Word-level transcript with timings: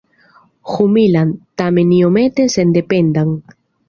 Humilan, 0.75 1.33
tamen 1.63 1.91
iomete 1.97 2.47
sendependan. 2.55 3.35